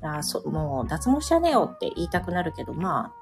[0.02, 3.19] あそもう、脱毛しちゃねよって言いたくなるけど、まあ、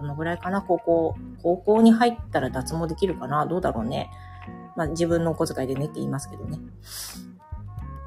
[0.00, 1.16] どのぐらいかな、高校。
[1.42, 4.10] 高校に入ったら脱毛できるかなどうだろうね。
[4.76, 6.58] まあ、自分のお小遣いでねって言いますけどね。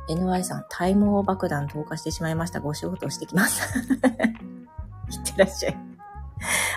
[0.09, 2.59] NY さん、体毛爆弾投下してしまいました。
[2.59, 3.79] ご仕事をしてきます。
[3.89, 5.77] いってらっしゃい。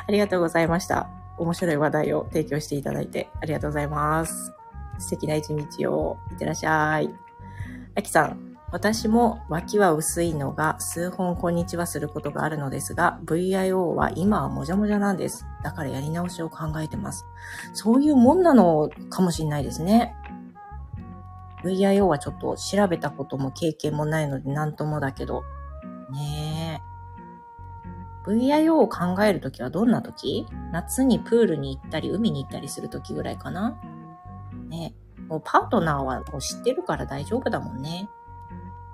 [0.07, 1.09] ありがとうございました。
[1.39, 4.53] 面白い話題を提供していただいてありがとうございます。
[4.99, 6.19] 素敵な一日を。
[6.31, 7.11] いってらっしゃい。
[7.97, 15.47] あきさん、私も脇は薄いのが数本こんにちはすることがあるのですが、VIO は今はもじゃもじゃなんです。
[15.63, 17.25] だからやり直しを考えてます。
[17.73, 20.17] そういうもんなのかもしれないですね。
[21.63, 25.45] VIO はちょっと調べたことも経験もないので何ともだけど。
[26.11, 26.83] ね
[28.27, 28.29] え。
[28.29, 30.49] VIO を考えるときはどんなとき？
[30.73, 33.81] 夏にプールに行ったり、海に行ったりするときぐらいかな
[34.69, 34.97] ね。
[35.29, 38.09] もうパートナーはもう知ってるから大丈夫だもんね。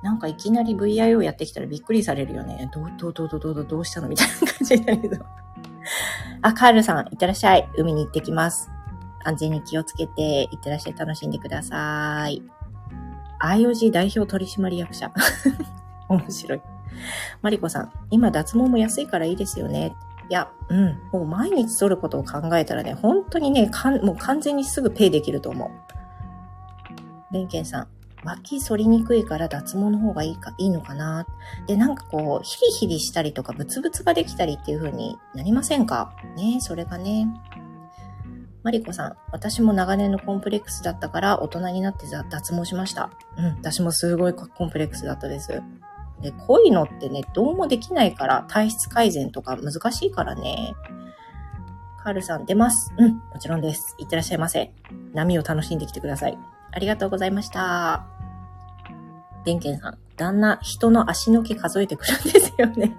[0.03, 2.71] なんかいきなり VIO やってきたらびっくりされるよね。
[2.73, 5.27] どう、どう、どう、どう、どう、したのみたいな感じになるけど。
[6.43, 7.69] あ、カールさん、いってらっしゃい。
[7.77, 8.71] 海に行ってきます。
[9.25, 10.95] 安全に気をつけて、いってらっしゃい。
[10.97, 12.43] 楽しんでください。
[13.43, 15.13] IOG 代表取締役者。
[16.09, 16.63] 面白い。
[17.43, 19.95] マリコさん、今脱毛も安いからいいですよね。
[20.31, 20.99] いや、うん。
[21.13, 25.71] もう毎日剃ることを考えたらね、本当にね、かんもう完全にすぐペイできると思う。
[27.35, 27.89] レンケンさん、
[28.25, 31.27] 脇反りにくいから脱毛の方がいいか、いいのかな。
[31.67, 36.15] で、なんかこう、ヒリヒリしたりとか、ブツブツができたりっていう風になりませんか？
[36.37, 37.27] ねそれがね。
[38.63, 43.11] マリコさん、私も長年のコンプレックスだったから大人になって脱毛しました。
[43.39, 45.63] うん、私もすごいコンプレックスだったです。
[46.21, 50.75] で、こういうのってね、どうもできないから、体質改善とか難しいからね。
[52.03, 52.93] カールさん出ます。
[52.99, 53.95] うん、もちろんです。
[53.99, 54.75] いってらっしゃいませ。
[55.15, 56.39] 波を楽しんできてください。
[56.73, 58.07] ありがとうございました。
[59.45, 62.97] ベンケンさん、旦那、人の足の毛数えてくるんですよね。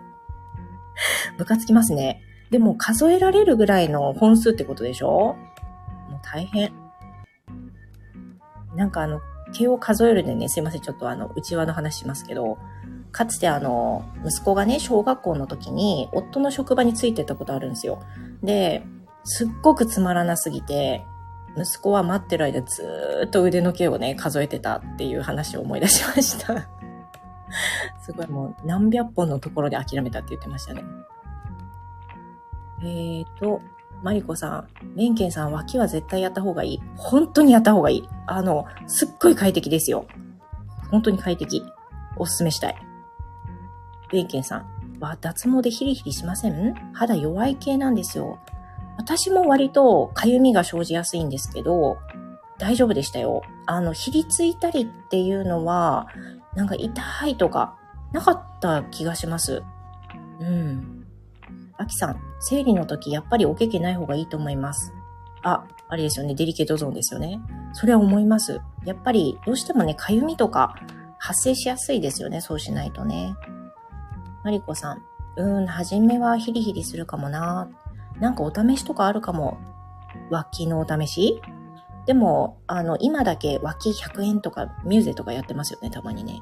[1.37, 2.21] ムカつきますね。
[2.49, 5.35] でも数えられるぐらいの本数ってことでしょ？
[6.09, 6.73] もう大変。
[8.75, 9.21] なんかあの、
[9.53, 12.57] 毛を数えるでね、すいません、ちょっとあの、内輪の話しますけど、
[13.11, 18.01] かつてあの、息子がね、小学校の時に、夫の職場についてたことあるんですよ。
[18.41, 18.83] で、
[19.23, 21.05] すっごくつまらなすぎて、
[21.57, 26.69] 息子は待ってる間ずっと腕の毛をね、数えてたっていう話を思い出しました。
[28.01, 30.83] すごいもう何百本のところで諦めたって言ってましたね。
[32.83, 33.61] えーと、
[34.01, 36.81] マリコさん、メンケンさん、脇は絶対やった方がいい。
[36.95, 38.09] 本当にやった方がいい。
[38.25, 40.05] あの、すっごい快適ですよ。
[40.89, 41.63] 本当に快適。
[42.17, 42.75] おすすめしたい。
[44.11, 44.65] ベンケンさん、
[44.99, 46.73] は脱毛でヒリヒリしません？
[46.93, 48.39] 肌弱い系なんですよ。
[48.97, 51.97] 私も割と痒みが生じやすいんですけど、
[52.57, 53.41] 大丈夫でしたよ。
[53.65, 56.07] あの、ひりついたりっていうのは、
[56.55, 57.77] なんか痛いとか、
[58.11, 59.63] なかった気がします。
[60.39, 61.05] うん。
[61.77, 64.93] アキさん、生理の時やっぱりおけけない方がいいと思います。
[65.41, 66.35] あ、あれですよね。
[66.35, 67.41] デリケートゾーンですよね。
[67.73, 68.61] それは思います。
[68.85, 70.75] やっぱりどうしてもね、かゆみとか
[71.17, 72.41] 発生しやすいですよね。
[72.41, 73.35] そうしないとね。
[74.43, 75.03] マリコさん、
[75.37, 77.69] うーん、初めはヒリヒリするかもな。
[78.21, 79.57] なんかお試しとかあるかも。
[80.29, 81.41] 脇のお試し？
[82.05, 86.41] でも、あの、今だけ脇100円とかミューゼとかやってますよね、たまにね。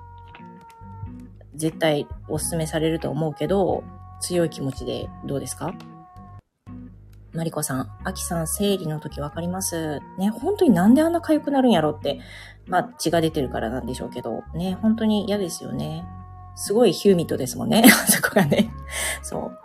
[1.56, 3.84] 絶対おすすめされると思うけど、
[4.22, 5.74] 強い気持ちでどうですか？
[7.34, 10.00] マリコさん、アキさん、生理の時わかります？
[10.18, 12.20] ね、本当になんであんな痒くなるんやろって。
[12.66, 16.06] まあ、血が出てるからなんでしょうけど、ね、本当に嫌ですよね。
[16.56, 18.72] すごいヒューミットですもんね、 あそこがね。
[19.24, 19.58] そう。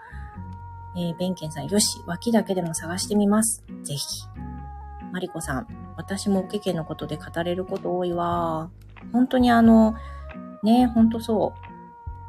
[0.96, 3.64] えー、ベンケンさん、よし、脇だけでも探してみます。
[3.82, 4.04] ぜひ。
[5.12, 8.70] マリコさん、私もおけけのことで語れること多いわ。
[9.12, 9.94] 本当にあの、
[10.62, 11.54] ね、ほんとそ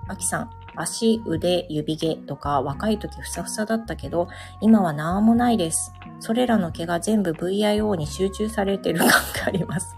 [0.08, 0.12] う。
[0.12, 4.28] アキさん、足、腕、指毛とか若い時ふさふさだったけど、
[4.62, 5.93] 今はなんもないです。
[6.19, 9.15] それらの毛が全部 VIO に集中されてる 感が
[9.47, 9.95] あります。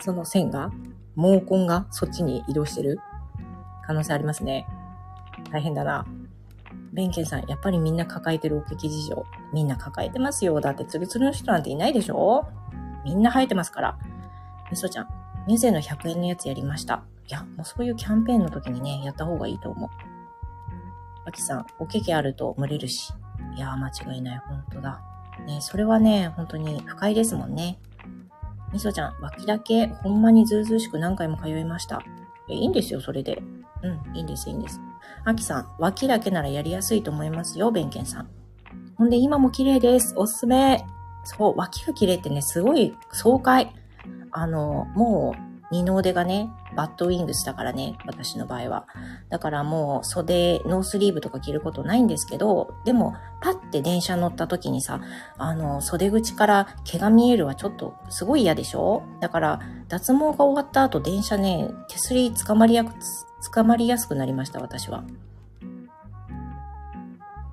[0.00, 0.70] その線が
[1.16, 3.00] 毛根がそっちに移動してる
[3.86, 4.66] 可能性ありますね。
[5.50, 6.06] 大変だな。
[6.92, 9.24] ベンケンさん、やっぱりみんな抱えてるおけき事情。
[9.52, 10.60] みんな抱えてますよ。
[10.60, 12.48] だってツルツルの人なんていないでしょ？
[13.04, 13.98] みんな生えてますから。
[14.70, 15.08] みそちゃん、
[15.46, 17.04] ミュゼの100円のやつやりました。
[17.28, 19.90] いや、もうそういうキャンペーンの時にね、やった方がいいと思う。
[21.26, 23.12] あきさん、おけけあると蒸れるし。
[23.56, 24.38] いや、間違いない。
[24.38, 25.00] 本当だ。
[25.46, 27.78] ね、それはね、本当に不快ですもんね。
[28.72, 32.02] みそちゃん、脇だけほんまにずうずうしく何回も通いました。
[32.48, 33.42] いいんですよ、それで。
[33.82, 34.80] うん、いいんです、いいんです。
[35.24, 38.28] あきさん、脇だけならやりやすいと思いますよ、弁慶さん。
[38.96, 40.14] ほんで、今も綺麗です。
[40.16, 40.84] おすすめ。
[41.24, 43.72] そう、脇が綺麗ってね、すごい爽快。
[44.32, 48.86] あの、もう、二の腕がね、bat wings だからね、私の場合は。
[49.28, 55.00] だからもう袖、ノースリーブとか着ることないんですけど、でも、パッて電車乗った時にさ、
[55.38, 59.02] あの、袖口から毛が見えるはちょっとすごい嫌でしょ？
[59.20, 65.04] だから、脱毛が終わった後電車ね、手すり捕まりやす、捕まりやすくなりました、私は。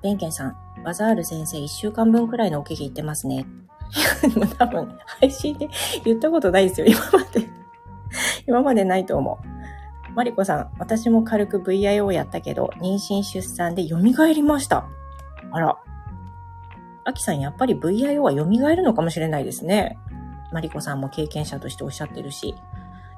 [0.02, 3.46] ベンケンさん、バザール先生一週間分くらいのおけけ言ってますね。
[4.58, 5.68] 多分、配信で
[6.04, 7.47] 言ったことないですよ、今まで。
[8.48, 9.38] 今までないと思
[10.08, 10.12] う。
[10.14, 14.88] マリコさん、私も軽く VIO やったけど、妊娠出産で蘇りました。
[15.52, 15.76] あら。
[17.04, 19.98] アキさん、やっぱり VIO は蘇るのかもしれないですね。
[20.50, 22.54] マリコさんも経験者としておっしゃってるし。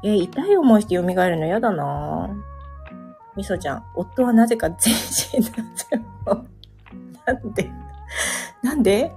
[0.03, 2.31] え痛い思いして蘇るの嫌だな
[3.37, 4.93] みそちゃん、夫はなぜか全
[5.41, 5.53] 身脱
[5.91, 6.43] 毛。
[7.25, 7.71] なんで？
[8.63, 9.17] なんで？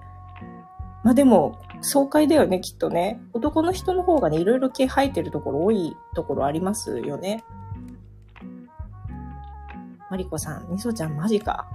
[1.04, 3.22] まあでも、爽快だよね、きっとね。
[3.34, 7.44] 男の人の方がね、いろいろ毛生えてるところ多いところありますよね。
[10.10, 11.68] マリコさん、みそちゃんマジか。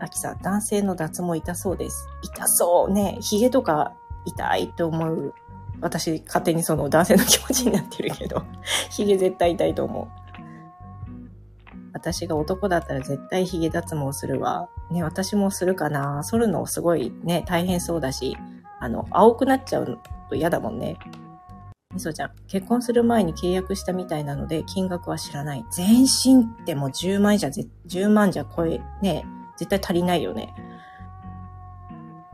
[0.00, 2.08] あきさん、男性の脱毛痛そうです。
[2.22, 3.18] 痛そうね。
[3.20, 5.34] 髭とか痛いと思う。
[5.80, 8.42] 私、勝手にその男性の気持ちになってるけど、
[8.90, 10.08] 髭絶対痛いと思う。
[11.92, 14.68] 私が男だったら絶対髭脱毛するわ。
[14.90, 16.24] ね、私もするかな。
[16.24, 18.36] 剃るのすごいね、大変そうだし、
[18.84, 20.98] あの、青くなっちゃうと嫌だもんね。
[21.94, 25.64] みそちゃん、結婚する前に契約したみたいなので、金額は知らない。
[25.72, 29.24] 全身ってもう10万じゃ、10万じゃ超え、ね、
[29.56, 30.54] 絶対足りないよね。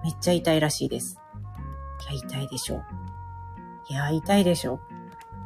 [0.02, 1.20] めっちゃ痛いらしいです。
[2.10, 2.82] いや、痛いでしょ。
[3.88, 4.80] いや、痛いでしょ。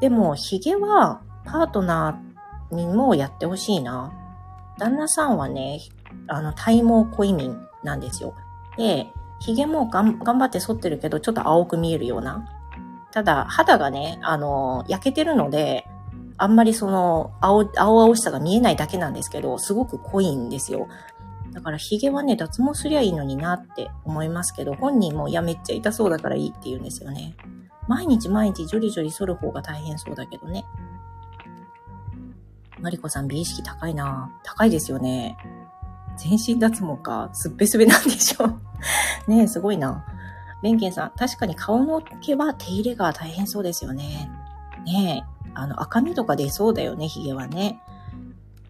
[0.00, 4.11] でも、髭は、パートナーにもやってほしいな。
[4.78, 5.80] 旦那さんはね、
[6.28, 8.34] あの、体毛濃い民なんですよ。
[8.78, 12.49] で、髭も頑張って剃ってるけど、ちょっと青く見えるような。
[13.12, 15.87] ただ、肌がね、あの、焼けてるので、
[16.37, 20.89] あんまりその、青、青々しさが見えないだけなんですけど、すごく濃いんですよ。
[21.53, 27.37] だから髭はね、脱毛すりゃいいのになって思いますけど、本人もいや、めっちゃ痛そうだからいいって言うんですよね。
[27.87, 30.64] 毎日毎日ジョリジョリ剃る方が大変そうだけどね。
[32.80, 35.37] マリコさん美意識高いな高いですよね。
[36.16, 37.30] 全身脱毛か。
[37.32, 38.61] すっぺすべなんでしょう。
[39.28, 40.05] ねえ、すごいな。
[40.62, 44.30] ベンケンさん、確かに顔の毛は手入れが大変そうですよね。
[44.87, 47.80] ねえ、あの、赤みとか出そうだよね、髭はね。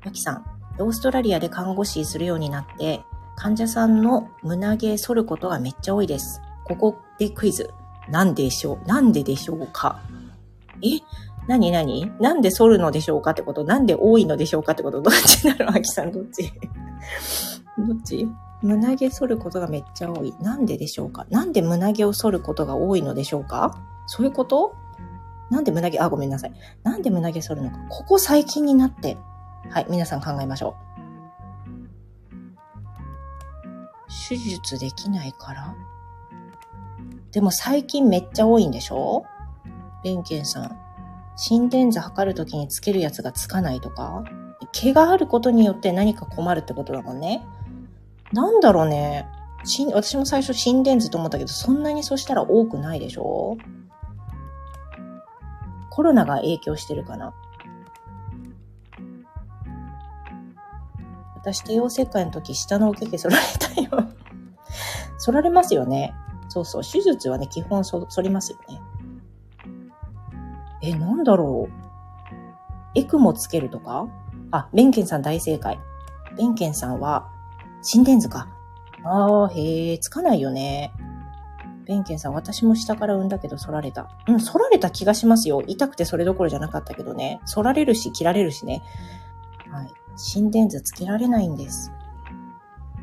[0.05, 0.45] マキさん、
[0.79, 3.05] オーストラリアで看護師するようになって、
[3.37, 6.41] 患者さんの胸毛剃ることがめっちゃ多いです。
[6.65, 7.71] ここでクイズ。
[8.09, 9.99] なんでしょうなんででしょうか？
[10.83, 11.01] え？
[11.49, 11.73] 何何？
[11.73, 13.65] なになんで剃るのでしょうかってこと？
[13.65, 15.01] なんで多いのでしょうかってこと？
[15.01, 15.71] どっちなの？
[15.71, 16.53] アキさんどっち？
[17.79, 18.29] どっち？
[18.65, 20.35] 胸毛剃ることがめっちゃ多い。
[20.41, 21.27] なんででしょうか？
[21.29, 23.79] なんで胸毛を剃ることが多いのでしょうか？
[24.07, 24.75] そういうこと？
[25.51, 26.53] なんで胸毛、あ、ごめんなさい。
[26.83, 27.77] なんで胸毛剃るのか？
[27.91, 29.19] ここ最近になって。
[29.71, 30.85] はい、皆さん考えましょう。
[34.29, 35.75] 手術できないから？
[37.33, 39.27] でも最近めっちゃ多いんでしょ？
[40.03, 40.79] ベンケンさん。
[41.37, 44.25] 心電図測るときにつけるやつがつかないとか？
[44.73, 47.47] 毛があることによって何か困るってことだもんね。
[48.35, 49.29] なんだろうね。
[49.93, 53.57] 私も最初心電図と思ったけど、そんなにそしたら多くないでしょ？
[55.91, 57.33] コロナが影響してるかな。
[61.37, 64.09] 私、帝王切開の時、下のおけけ剃られたよ。
[65.19, 66.13] 剃られますよね。
[66.49, 66.83] そうそう。
[66.83, 68.81] 手術はね、基本そ剃りますよね。
[70.83, 71.73] え、なんだろう。
[72.97, 74.09] エクモつけるとか？
[74.51, 75.79] あ、ベンケンさん大正解。
[76.37, 77.31] ベンケンさんは、
[77.85, 78.49] 心電図か。
[79.05, 80.93] ああ、へえ、つかないよね。
[81.87, 84.09] ベンケンさん、私も下から産んだけど、反られた。
[84.27, 85.63] うん、反られた気がしますよ。
[85.67, 87.41] 痛くてそれどころじゃなかったけどね。
[87.55, 88.83] 反られるし、切られるしね。
[89.71, 89.91] はい。
[90.17, 91.93] 心電図つけられないんです。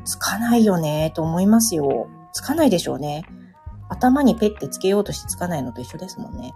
[0.03, 2.07] つかないよね、と思いますよ。
[2.33, 3.23] つかないでしょうね。
[3.89, 6.53] 頭にペッてつけようとしてつかないのと一緒ですもんね。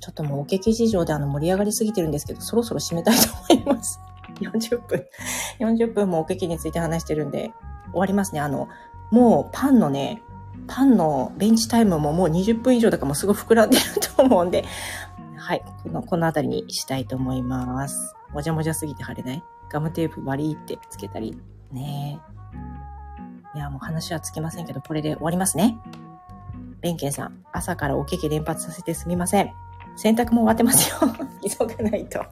[0.00, 4.00] ちょっともうおけけ事情であの盛り上がりすぎてるんですけど、そろそろ締めたいと思います。
[4.42, 5.04] 40分。
[5.60, 7.52] 40分もおけけについて話してるんで、
[7.90, 8.40] 終わりますね。
[8.40, 8.68] あの、
[9.10, 10.22] もうパンのね、
[10.66, 13.82] パンのベンチタイムももう20分以上だからもうすごい膨らんでる
[14.16, 14.64] と思うんで、
[15.36, 18.14] はい、この、この辺りにしたいと思います。
[18.32, 19.42] もじゃもじゃすぎて貼れない？
[19.70, 21.38] ガムテープバリーってつけたり。
[21.72, 22.20] ね
[23.54, 25.78] いや、もう話はつきませんけど、これで終わりますね。
[26.80, 29.50] ベンケンさん、朝からおけけ連発させてすみません。
[29.98, 30.96] 洗濯も終わってますよ。
[31.42, 32.24] 急がないと。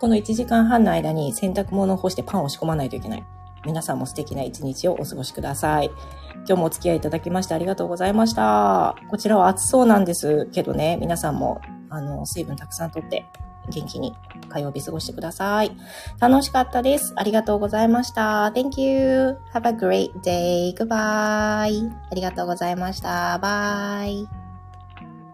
[0.00, 3.24] この1時間半の間に洗濯物を干してパンを仕込まないといけない。
[3.64, 5.90] 皆さんも素敵な一日をお過ごしください。
[6.38, 8.96] 今日もお付き合いいただきましてありがとうございました。
[9.10, 13.24] こちらは暑そうなんですけどね、皆さんも、あの、水分たくさんとって
[13.70, 14.14] 元気に
[14.48, 15.70] 火曜日過ごしてください。
[16.18, 17.12] 楽しかったです。
[17.16, 18.52] ありがとうございました。
[18.54, 19.38] Thank you.
[19.54, 20.74] Have a great day.
[20.74, 21.90] Goodbye.
[22.10, 23.38] ありがとうございました。
[23.40, 24.43] Bye.